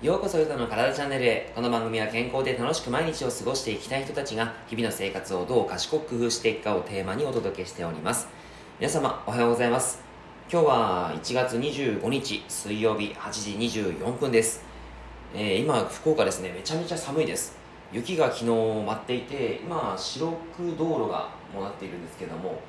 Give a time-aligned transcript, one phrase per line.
[0.00, 1.52] ようこそゆたの体チャンネルへ。
[1.56, 8.28] この番組は健康で楽しく毎日を過ごしていきたい人たちが日々の生活をどう賢く工夫していくかをテーマにお届けしております。
[8.78, 10.00] 皆様おはようございます。
[10.48, 14.62] 今日は1月25日水曜日8時24分です、
[15.34, 16.52] えー今福岡ですね。
[16.52, 17.56] めちゃめちゃ寒いです。
[17.92, 22.60] 雪が昨日舞っていて今白く道路がもなっているんですけども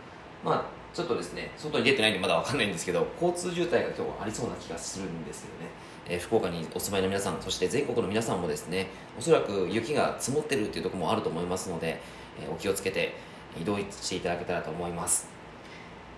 [0.43, 0.65] まあ
[0.95, 5.67] ちょっとですね外に出てないんでまだわかんないんですけど交通渋滞が今日はありそうな気がするんですよね、
[6.09, 12.01] えー福岡にお住まいの皆さんそして全国の皆さんもですねおそらく雪が積もってるっていうところもあると思いますので、
[12.41, 13.13] えーお気をつけて
[13.59, 15.27] 移動していただけたらと思います。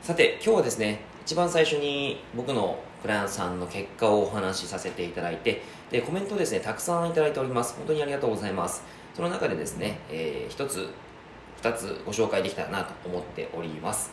[0.01, 7.75] さて今日はですね一番最初に僕のクライアントさんの結果をお話しさせていただいてでコメントをですねたくさんいただいております。
[7.75, 8.83] 本当にありがとうございます。
[9.13, 10.89] その中でですね、えー一つ
[11.57, 14.11] 二つご紹介できたらなと思っております。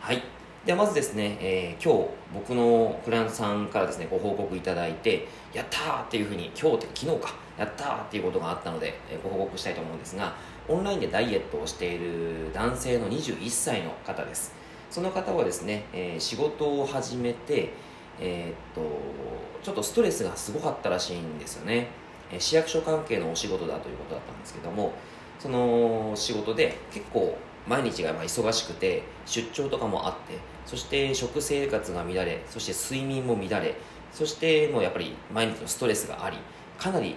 [0.00, 0.22] はい。
[0.64, 10.34] ではまずですね、えー今日僕のクライアントさんからですねご報告いただいてやったーっていうふうに今日って昨日かやったーっていうことがあったので、えーご報告したいと思うんですが
[10.68, 14.54] オンラインでダイエットをしている男性の21歳の方です。
[14.90, 17.72] その方はですね、えー仕事を始めて、
[18.20, 18.82] えーっと
[19.62, 21.88] ちょっとストレスがすごかったらしいんですよね、
[22.30, 24.92] えー市役所関係のお仕事だということだったんですけども
[25.38, 27.34] その仕事で結構
[27.66, 33.74] 毎日がまあ忙しくて出張とかもあってそして食生活が乱れそして睡眠も乱れ
[34.12, 36.38] そしてもうやっぱり毎日のストレスがあり
[36.78, 37.16] かなり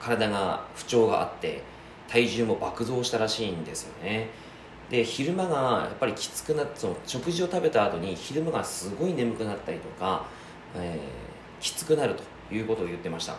[0.00, 1.62] 体が不調があって
[2.08, 4.28] 体重も爆増したらしいんですよね。
[4.90, 10.26] で昼間がやっぱりきつくなってその食事を食べた後に昼間がすごい眠くなったりとか、
[10.74, 12.16] えーきつくなる
[12.48, 13.36] ということを言ってました。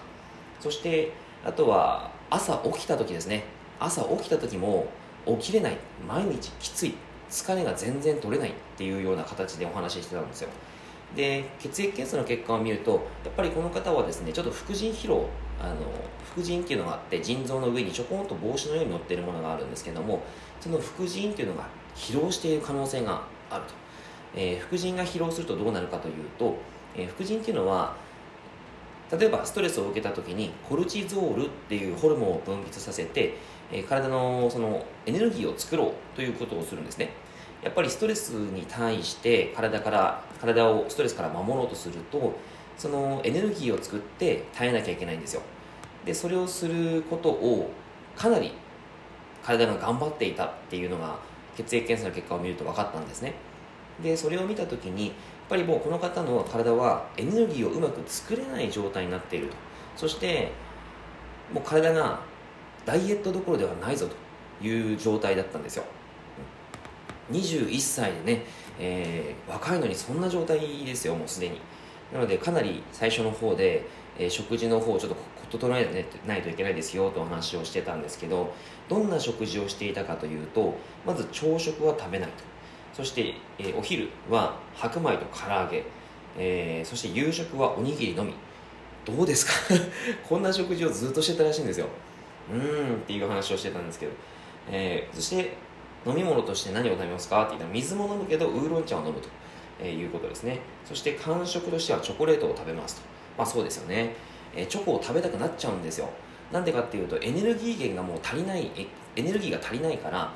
[0.62, 1.12] そして
[1.44, 3.44] あとは朝起きた時ですね。
[3.80, 4.88] 朝起きた時も
[5.26, 5.78] 起きれない。
[6.08, 6.96] 毎日きつい。
[7.30, 10.50] 疲れが全然取れないっていうような形でお話ししてたんですよ。
[11.16, 12.92] で血液検査の結果を見ると
[13.24, 15.28] やっぱりこの方はですねちょっと副腎疲労
[15.60, 15.76] あの
[16.34, 20.24] 副腎っていうのがあって腎臓の上にちょこんと帽子のように乗ってるものがあるんですけども
[20.60, 23.74] その副腎っていうのが疲労している可能性があると、
[24.36, 26.58] えー副腎が疲労するとどうなるかというと、
[26.96, 27.96] えー副腎っていうのは
[29.12, 33.36] 例えばストレスを受けた時にコルチゾールっていうホルモンを分泌させて、
[33.72, 37.12] えー体のそのエネルギーを作ろうということをするんですね。
[37.64, 42.34] やっぱりストレスに対して体から体をストレスから守ろうとすると
[42.78, 45.42] そのエネルギーを作って耐えなきゃいけないんですよ。
[46.06, 47.72] でそれをすることを
[48.16, 48.52] かなり
[49.42, 51.18] 体が頑張っていたっていうのが
[51.56, 53.34] 血液検査の結果を見ると分かったんですね。
[54.02, 55.14] でそれを見た時に
[55.54, 59.56] ぱりもうこの方の体はエネルギーをうまく作れない状態になっていると。
[59.96, 60.52] そして
[61.54, 62.22] もう体が
[62.86, 64.08] ダイエットどころではないぞ
[64.60, 65.84] という状態だったんですよ。
[67.32, 68.46] 21歳でね、
[68.80, 71.62] えー若いのにそんな状態ですよもうすでに。
[72.12, 73.86] なのでかなり最初の方で、
[74.18, 75.18] えー食事の方をちょっと
[75.52, 78.52] 整えないといけないですよとお話をしてたんですけど
[78.90, 80.76] どんな食事をしていたかというと
[81.06, 82.53] まず朝食は食べないと。
[82.94, 85.84] そして、えーお昼は白米と唐揚げ、
[86.38, 88.34] えーそして夕食はおにぎりのみ。
[89.06, 89.52] どうですか？
[90.28, 91.88] こんな食事をずっとしてたらしいんですよ。
[92.52, 94.12] うーんっていう話をしてたんですけど、
[94.72, 95.52] えーそして
[96.06, 97.42] 飲み物として何を食べますか？
[97.44, 99.30] って言ったら水も飲むけどウーロン茶を飲むと、
[99.82, 100.60] えーいうことですね。
[100.86, 103.02] そして間食としてはチョコレートを食べますと。
[103.38, 104.16] まあそうですよね、
[104.56, 106.10] えーチョコを食べたくなっちゃうんですよ。
[106.52, 110.32] なんでかっていうとエネルギー源がもう足りないえエネルギーが足りないから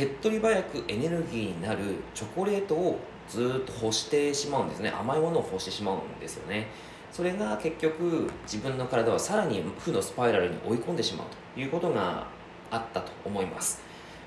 [0.00, 4.88] 手っ取り早くエネルギーになるチョコレートをずっと欲してしまうんですね。
[4.88, 6.68] 甘いものを欲してしまうんですよね。
[7.12, 12.26] それが結局自分の体はさらに負のスパイラルに追い込んでしまうということが
[12.70, 13.82] あったと思います、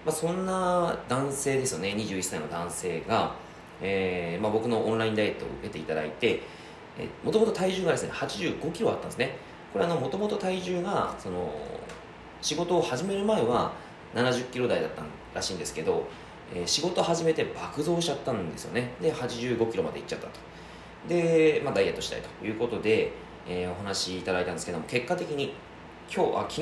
[0.06, 1.96] まあ、そんな男性ですよね。
[1.98, 3.34] 21歳の男性が、
[3.82, 6.44] えーまあ、僕のオンラインダイエットを受けていただいて
[7.24, 9.38] もともと体重がですね8 5キロあったんですね。
[9.72, 11.52] これはもともと体重がその
[12.44, 13.72] 仕事を始める前は
[14.14, 15.04] 70キロ台だった
[15.34, 16.08] らしいんですけど、
[16.54, 18.92] えー仕事始めて爆増しちゃったんですよね。
[19.02, 20.34] で85キロまでいっちゃったと。
[21.08, 23.12] で、まあ、ダイエットしたいということで、
[23.48, 25.54] えーお話しいただいたんですけども結果的に
[26.14, 26.62] 今日あ昨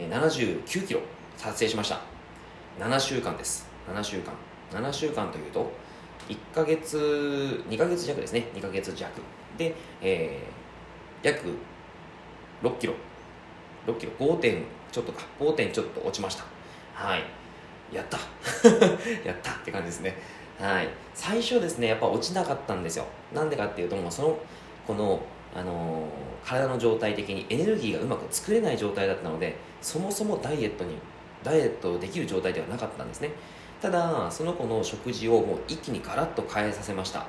[0.00, 1.00] えー79キロ
[1.40, 2.00] 達成しました。
[2.78, 3.66] 7週間です。
[3.88, 4.32] 7週間。
[4.72, 5.70] 7週間というと
[6.28, 8.48] 1ヶ月2ヶ月弱ですね。
[8.54, 9.12] 2ヶ月弱。
[9.56, 11.48] で、えー約
[12.62, 12.94] 6キロ。
[13.86, 14.12] 6キロ。
[14.18, 14.62] 5点
[14.92, 15.24] ちょっとか。
[15.40, 16.55] 5点ちょっと落ちました。
[16.96, 17.22] はい。
[17.94, 18.18] やった。
[19.24, 20.16] やったって感じですね。
[20.58, 20.88] はい。
[21.14, 23.04] 最初ですねやっぱ落ちなかったんですよ。
[23.34, 24.38] なんでかっていうともうその
[24.86, 25.20] この
[25.54, 30.96] あのー体の状態的にエネルギーがうまく作れない状態だったのでそもそもダイエットに
[31.42, 33.30] ダイエットできる状態ではなかったんですね。
[33.82, 37.26] ただその子の食事をもう一気にガラッと変えさせました。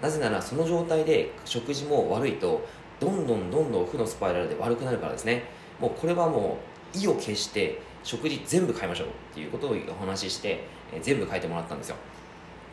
[0.00, 2.64] なぜならその状態で食事も悪いと
[3.00, 5.44] どんどんどんどん負のスパイラルで悪くなるからですね。
[5.80, 6.58] もうこれはも
[6.94, 11.96] う意を決して食事全部変えましょうっていうことをお話しして、えー、全部変えてもらったんですよ。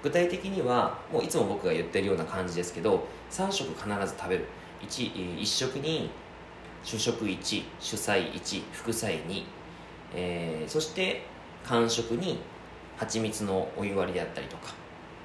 [0.03, 4.45] 具体的にはもういつも僕が言ってるような感じですけど3食必ず食べる。
[4.81, 6.09] 1, 1食に
[6.83, 9.43] 主食1主菜1副菜2、
[10.13, 11.23] えー、そして
[11.65, 12.39] 間食に
[12.95, 14.73] 蜂蜜のお湯割りであったりとか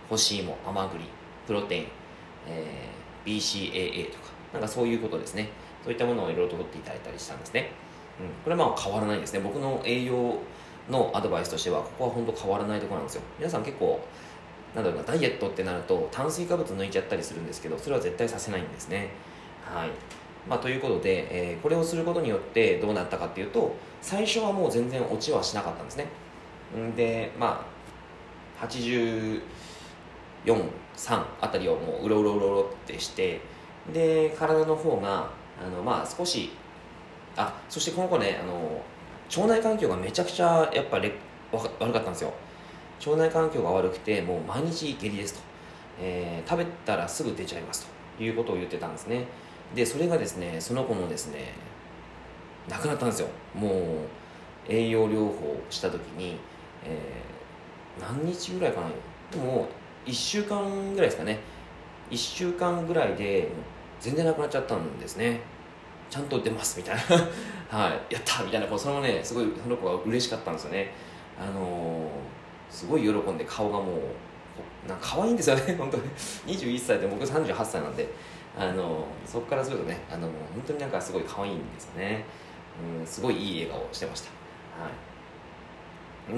[0.08, 1.04] 干し芋甘栗
[1.46, 1.87] プロテイン、
[2.49, 5.49] えー、BCAA とかなんかそういうことですね。
[5.82, 7.70] そういったものをいろいろと取っていただいたりしたんですね、
[8.44, 9.41] これはまあ変わらないですね。
[9.41, 10.38] 僕の栄養
[10.91, 13.23] のアドバイスとしてはここは本当変わらないところなんですよ。
[13.38, 14.00] 皆さん結構
[14.75, 19.11] なんだろうなダイエットってなると炭水化物抜いちゃったりするんですけどそれは絶対させないんですね。
[19.64, 19.91] はい。
[20.49, 26.06] まあ、ということで、えー、これをすることによってどうなったかっていうと最初はもう全然落ちはしなかったんですね。
[26.97, 27.64] でま
[28.61, 29.41] あ84、
[30.97, 33.41] 3あたりをもううろうろうろうろってして
[33.93, 35.31] で体の方が
[35.64, 36.50] あのまあ少し
[37.37, 38.82] あそしてこの子ねあの
[39.29, 41.12] 腸内環境がめちゃくちゃやっぱれ
[41.50, 42.32] 悪かったんですよ。
[43.06, 45.40] 腸内環境が悪くてもう毎日下痢ですと、
[46.00, 47.93] えー、食べたらすぐ出ちゃいますと。
[48.20, 49.26] いうことを言ってたんですね。
[49.75, 51.55] でそれがですねその子のですね
[52.69, 53.29] なくなったんですよ。
[53.55, 53.73] もう
[54.69, 56.37] 栄養療法した時に、
[56.85, 58.88] えー、何日ぐらいかな。
[59.31, 59.69] でも
[60.06, 61.40] 1週間ぐらいですかね。
[62.11, 63.49] 1週間ぐらいで
[63.99, 65.40] 全然なくなっちゃったんですね。
[66.12, 67.00] ちゃんと出ますみたいな。
[67.75, 68.12] はい。
[68.12, 68.79] やったみたいな。
[68.79, 70.93] そのねすごいその子が嬉しかったんですよね。
[71.41, 72.09] あのー、
[72.70, 75.75] すごい喜んで顔がもうなんか可愛いんですよね。
[75.81, 76.03] 本当に。
[76.49, 78.06] 21歳で僕38歳なんで。
[78.59, 82.23] あのそこからするとねあの本当になんかすごい可愛いんですよね、
[83.00, 84.29] うん、すごいいい笑顔してました。
[84.82, 84.91] は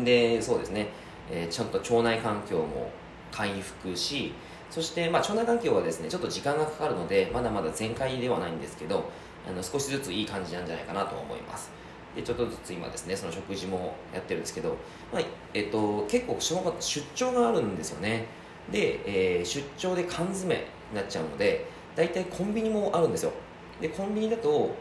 [0.00, 0.04] い。
[0.04, 0.90] でそうですね、
[1.28, 2.92] えー、ちゃんと腸内環境も
[3.32, 4.32] 回復し
[4.70, 9.10] そして、まあ、腸内環境はですねちょっと時間がかかるのでまだまだ全開ではないんですけど
[9.48, 11.70] あの少しずついい感じなんじゃないかなと思います。
[12.14, 14.76] でちょっとずつ今ですねその食事もやってるんですけど、
[15.12, 18.26] まあえっと、結構出張があるんですよね。
[18.70, 20.62] で、えー、出張で缶詰に
[20.94, 23.32] なっちゃうので大体コンビニもあるんですよ。
[23.80, 24.74] でコンビニだと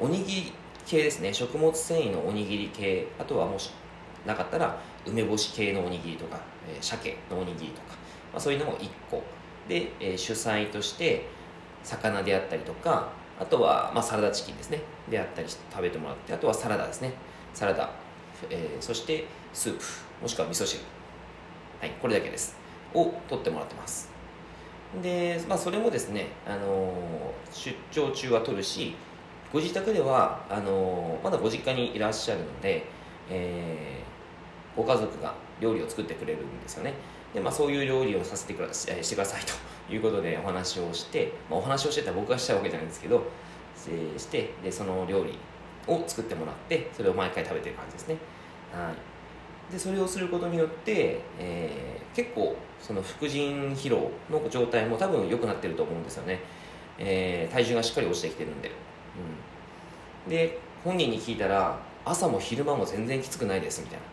[0.00, 0.52] おにぎり
[0.86, 1.32] 系ですね。
[1.32, 3.70] 食物繊維のおにぎり系あとはもし
[4.26, 7.88] なかったら梅干し系のおにぎりとか、えー、鮭のおにぎりとか、
[8.32, 9.22] まあ、そういうのも1個。
[9.68, 11.26] で、えー、主菜として
[11.84, 14.80] 魚であったりとかあとは、まあ、サラダチキンですね。
[15.10, 17.12] であったり食べてもらってあとはサラダですね。
[17.54, 17.90] サラダ、
[18.50, 19.84] えー、そしてスープ
[20.22, 20.82] もしくは味噌汁。
[21.80, 22.56] はいこれだけです。
[22.94, 24.10] を取ってもらってます。
[25.02, 26.92] で、まあ、それもですね、あの
[27.50, 28.94] 出張中は取るし
[29.52, 32.84] ご自宅ではあのまだご実家にいらっしゃるので、
[33.30, 36.94] えー、ご家族が料理を作ってくれるんですよね。
[37.34, 39.52] で、まあ、そういう料理をさせてくだしてくださいと。
[39.90, 43.24] いうことでお話をして、まあ、お話をしてたら僕がしたわけじゃないんですけど
[44.16, 45.38] してでその料理
[45.86, 48.16] を作ってもらってそれを毎回食べてる感じですね。
[48.72, 49.72] はい。
[49.72, 56.40] でそれをすることによって、えー、結構その副腎疲労の状態も多分良くなってると思うんですよね、
[56.98, 58.70] えー、体重がしっかり落ちてきてるんで、
[60.26, 64.04] うん、で本人に聞いたら朝も昼間も全然きつくないですみたいな。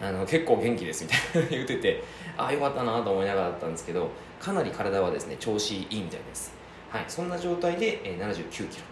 [0.00, 2.04] あの結構元気ですみたいな言ってて
[2.36, 4.10] ああよかったなと思いながらだったんですけど
[4.40, 6.56] かなり体はですね調子いいみたいです。
[6.90, 8.84] はいそんな状態で、えー、79キロ、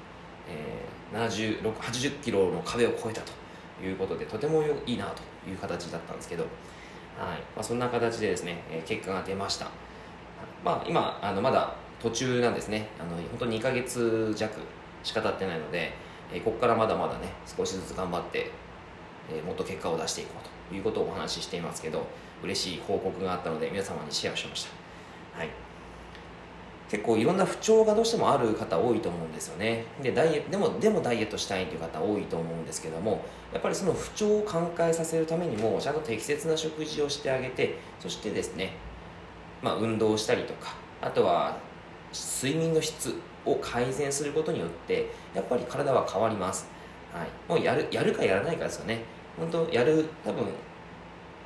[0.48, 3.32] えー、76 80キロの壁を越えたと
[3.82, 6.50] いうことでとてもいいなという形だったんですけど、はい
[7.54, 9.68] まあ、そんな形でですね、え結果が出ました、
[10.62, 12.88] まあ、今あのまだ途中なんですね。
[13.00, 14.60] あの本当に2ヶ月弱
[15.02, 15.94] しか経ってないので、
[16.32, 18.50] えここからまだまだね少しずつ頑張って、
[19.30, 20.55] えもっと結果を出していこうと。
[20.72, 22.06] いうことをお話ししていますけど
[22.42, 25.48] 嬉しい報告があったので皆様にシェアしました、はい。
[26.88, 29.84] 結構いろんな不調がどうしてもある方多いと思うんですよね。
[30.02, 38.72] でダイエでもでもダイエットしたいという方多いと思うんですけどもやっぱりその不調を寛解させるためにもちゃんと適切な食事をしてあげてそしてですね、
[39.62, 41.58] まあ、運動したりとかあとは
[42.12, 46.68] 睡眠の質を改善することによってやっぱり体は変わります、
[47.12, 49.02] はい、もうやるやるかやらないかですよね。
[49.36, 50.46] 本当やる多分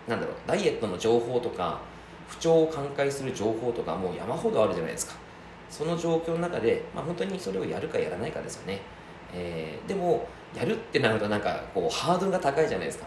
[0.08, 1.80] なんだろうダイエットの情報とか
[2.28, 5.14] 不調を寛解する情報とかもう山ほどあるじゃないですか。
[5.68, 8.80] その状況の中で、まあ、本当にそれをやるかやらないかですよね、
[9.32, 13.06] えー、でもやるってなるとなんかこうハードルが高いじゃないですか。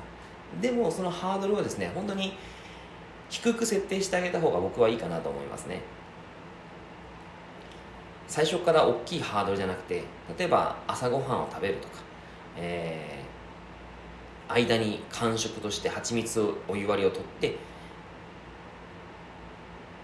[0.62, 2.38] でもそのハードルをですね本当に
[3.30, 5.82] 低く設定してあげた方が僕はいいかなと思いますね。
[8.28, 10.04] 最初から大きいハードルじゃなくて
[10.38, 11.96] 例えば朝ごはんを食べるとか、
[12.58, 13.23] えー、
[14.48, 17.58] 間に間食として蜂蜜をお湯割りを取って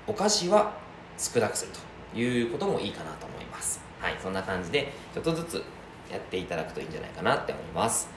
[0.08, 0.74] お菓子は
[1.18, 1.72] 少なくする
[2.14, 3.82] ということもいいかなと思います。
[4.00, 5.64] はいそんな感じでちょっとずつ
[6.12, 8.10] やっていただくといいんじゃないかなって思います。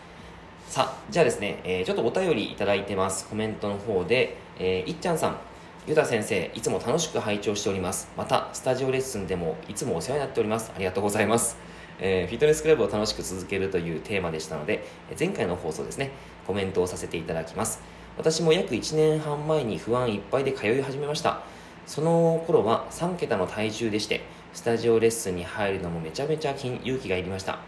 [0.69, 3.29] さあじゃあですね、えー、ちょっとお便りいただいてます。
[3.29, 5.37] コメントの方で、えー、いっちゃんさん。
[5.85, 8.09] ゆた先生いつも楽しく拝聴しております。
[8.17, 10.71] またスタジオレッスンでもいつもお世話になっております。
[10.75, 11.57] ありがとうございます。
[12.05, 14.85] えー、フィットネスクラブを楽しく続けるというテーマでしたので
[15.17, 16.11] 前回の放送ですね
[16.47, 17.81] コメントをさせていただきます。
[18.19, 21.41] 私も約1年半前に不安いっぱいで通い始めました。
[21.87, 24.21] その頃は3桁の体重でして
[24.53, 27.61] スタジオレッスンに入るのもめちゃめちゃ勇気がいりました。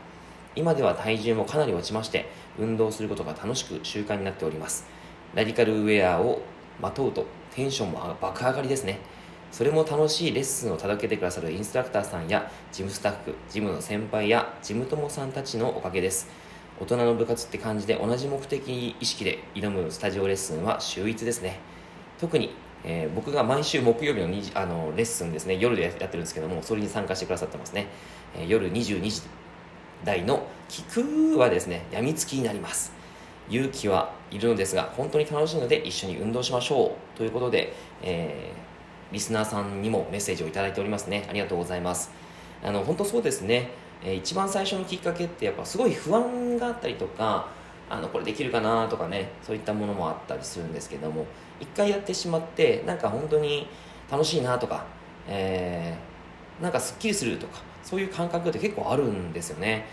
[0.56, 4.86] 今では体重もかなり落ちまして運動することが楽しく習慣になっております。
[5.34, 6.42] ラディカルウェアを
[6.80, 8.98] まとうとテンションも爆上がりですね。
[9.54, 16.26] それも楽しいレッスンを届けてくださるインストラクターさんやジムスタッフジムの先輩やジム友さんたちのおかげです。
[16.80, 21.60] 大人の部活って感じで同じ目的意識で挑むスタジオレッスンは秀逸ですね。
[22.18, 22.50] 特に、
[22.82, 27.86] えー、僕が毎週木曜日のあのレッスンですね夜でやってるんですけどもそれに参加してくださってますね、
[28.36, 29.22] えー、夜22時
[30.02, 32.92] 台の「聞く」はですねやみつきになります。
[33.48, 37.16] 勇気はいるのですが本当に楽しいので一緒に運動しましょう。
[37.16, 38.63] ということで、えー、
[39.14, 41.24] リスナーさんにもメッセージを頂いておりますね。
[41.30, 42.10] ありがとうございます。
[42.62, 43.70] あの本当そうですね。
[44.04, 47.48] え一番最初のきっかけってやっぱすごい不安があったりとか
[47.88, 51.26] あのこれできるかなとかねそういったものもあったりするんですけども
[51.60, 53.68] 一回やってしまってなんか本当に
[54.10, 54.84] 楽しいなとか、
[55.28, 59.86] えー、なんかすっきりするとかそういう感覚って結構あるんですよね。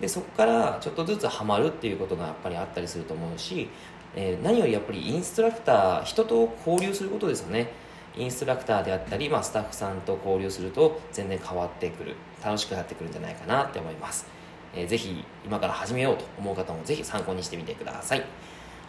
[0.00, 3.70] でそこからちょっとずつハマるっていうことがやっぱりあったりすると思うし、
[4.14, 7.72] えー、何よりやっぱりインストラクター人と交流することですよね。
[8.16, 12.14] インストラクターであったり、まあ、スタッフさんと交流すると全然変わってくる。
[12.44, 14.26] 楽しくなってくるんじゃないかなって思います、
[14.74, 18.24] えー、ぜひ今から始めようと思う方もぜひ参考にしてみてください。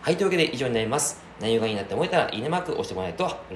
[0.02, 1.20] はいというわけで以上になります。
[1.40, 3.56] 内容がいいなって思えたらいいねマーク押してもらえると嬉しいです。